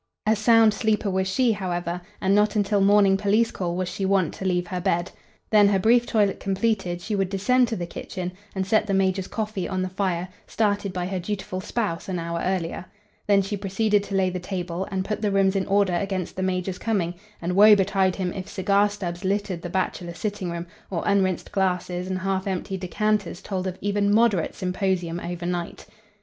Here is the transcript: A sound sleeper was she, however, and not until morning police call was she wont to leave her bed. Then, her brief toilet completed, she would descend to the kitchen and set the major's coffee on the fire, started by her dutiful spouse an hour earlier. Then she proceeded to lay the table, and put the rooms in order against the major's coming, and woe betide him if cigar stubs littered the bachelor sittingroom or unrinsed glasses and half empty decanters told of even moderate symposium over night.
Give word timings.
A 0.25 0.35
sound 0.35 0.73
sleeper 0.73 1.11
was 1.11 1.27
she, 1.27 1.51
however, 1.51 2.01
and 2.21 2.33
not 2.33 2.55
until 2.55 2.81
morning 2.81 3.17
police 3.17 3.51
call 3.51 3.75
was 3.75 3.87
she 3.87 4.03
wont 4.03 4.33
to 4.33 4.45
leave 4.45 4.65
her 4.65 4.81
bed. 4.81 5.11
Then, 5.51 5.67
her 5.67 5.77
brief 5.77 6.07
toilet 6.07 6.39
completed, 6.39 7.01
she 7.01 7.15
would 7.15 7.29
descend 7.29 7.67
to 7.67 7.75
the 7.75 7.85
kitchen 7.85 8.31
and 8.55 8.65
set 8.65 8.87
the 8.87 8.95
major's 8.95 9.27
coffee 9.27 9.69
on 9.69 9.83
the 9.83 9.89
fire, 9.89 10.27
started 10.47 10.91
by 10.91 11.05
her 11.05 11.19
dutiful 11.19 11.61
spouse 11.61 12.09
an 12.09 12.17
hour 12.17 12.41
earlier. 12.43 12.85
Then 13.27 13.43
she 13.43 13.55
proceeded 13.55 14.01
to 14.05 14.15
lay 14.15 14.31
the 14.31 14.39
table, 14.39 14.87
and 14.89 15.05
put 15.05 15.21
the 15.21 15.29
rooms 15.29 15.55
in 15.55 15.67
order 15.67 15.93
against 15.93 16.35
the 16.35 16.41
major's 16.41 16.79
coming, 16.79 17.13
and 17.39 17.55
woe 17.55 17.75
betide 17.75 18.15
him 18.15 18.33
if 18.33 18.49
cigar 18.49 18.89
stubs 18.89 19.23
littered 19.23 19.61
the 19.61 19.69
bachelor 19.69 20.15
sittingroom 20.15 20.65
or 20.89 21.03
unrinsed 21.05 21.51
glasses 21.51 22.07
and 22.07 22.17
half 22.17 22.47
empty 22.47 22.75
decanters 22.75 23.39
told 23.39 23.67
of 23.67 23.77
even 23.81 24.11
moderate 24.11 24.55
symposium 24.55 25.19
over 25.19 25.45
night. 25.45 25.85